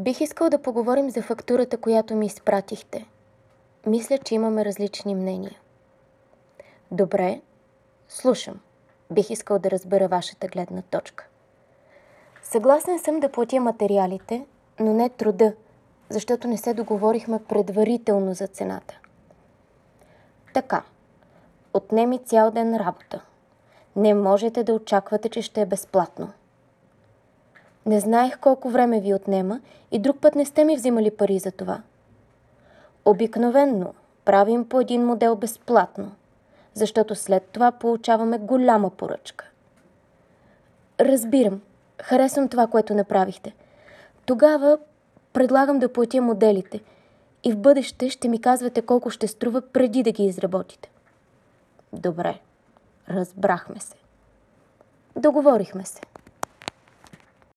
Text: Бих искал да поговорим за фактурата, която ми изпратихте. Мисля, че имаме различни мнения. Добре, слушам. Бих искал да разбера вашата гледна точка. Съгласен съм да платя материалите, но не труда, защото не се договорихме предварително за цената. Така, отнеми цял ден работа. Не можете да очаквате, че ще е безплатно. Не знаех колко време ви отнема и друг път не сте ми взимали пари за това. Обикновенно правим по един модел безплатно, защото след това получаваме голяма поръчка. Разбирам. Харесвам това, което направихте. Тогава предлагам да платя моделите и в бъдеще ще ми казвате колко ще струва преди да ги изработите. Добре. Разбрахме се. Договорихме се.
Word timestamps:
Бих 0.00 0.20
искал 0.20 0.50
да 0.50 0.62
поговорим 0.62 1.10
за 1.10 1.22
фактурата, 1.22 1.76
която 1.76 2.14
ми 2.14 2.26
изпратихте. 2.26 3.06
Мисля, 3.86 4.18
че 4.18 4.34
имаме 4.34 4.64
различни 4.64 5.14
мнения. 5.14 5.56
Добре, 6.90 7.40
слушам. 8.08 8.60
Бих 9.10 9.30
искал 9.30 9.58
да 9.58 9.70
разбера 9.70 10.08
вашата 10.08 10.48
гледна 10.48 10.82
точка. 10.82 11.26
Съгласен 12.42 12.98
съм 12.98 13.20
да 13.20 13.32
платя 13.32 13.60
материалите, 13.60 14.46
но 14.78 14.92
не 14.92 15.08
труда, 15.08 15.52
защото 16.08 16.48
не 16.48 16.56
се 16.56 16.74
договорихме 16.74 17.44
предварително 17.44 18.34
за 18.34 18.46
цената. 18.46 18.98
Така, 20.54 20.82
отнеми 21.74 22.18
цял 22.18 22.50
ден 22.50 22.76
работа. 22.76 23.24
Не 23.96 24.14
можете 24.14 24.64
да 24.64 24.72
очаквате, 24.72 25.28
че 25.28 25.42
ще 25.42 25.60
е 25.60 25.66
безплатно. 25.66 26.32
Не 27.90 28.00
знаех 28.00 28.38
колко 28.38 28.70
време 28.70 29.00
ви 29.00 29.14
отнема 29.14 29.60
и 29.90 29.98
друг 29.98 30.20
път 30.20 30.34
не 30.34 30.44
сте 30.44 30.64
ми 30.64 30.76
взимали 30.76 31.10
пари 31.10 31.38
за 31.38 31.50
това. 31.50 31.82
Обикновенно 33.04 33.94
правим 34.24 34.68
по 34.68 34.80
един 34.80 35.06
модел 35.06 35.36
безплатно, 35.36 36.12
защото 36.74 37.14
след 37.14 37.42
това 37.42 37.72
получаваме 37.72 38.38
голяма 38.38 38.90
поръчка. 38.90 39.44
Разбирам. 41.00 41.60
Харесвам 42.02 42.48
това, 42.48 42.66
което 42.66 42.94
направихте. 42.94 43.54
Тогава 44.26 44.78
предлагам 45.32 45.78
да 45.78 45.92
платя 45.92 46.22
моделите 46.22 46.80
и 47.44 47.52
в 47.52 47.58
бъдеще 47.58 48.10
ще 48.10 48.28
ми 48.28 48.40
казвате 48.40 48.82
колко 48.82 49.10
ще 49.10 49.28
струва 49.28 49.60
преди 49.60 50.02
да 50.02 50.12
ги 50.12 50.24
изработите. 50.24 50.90
Добре. 51.92 52.38
Разбрахме 53.08 53.80
се. 53.80 53.94
Договорихме 55.16 55.84
се. 55.84 56.00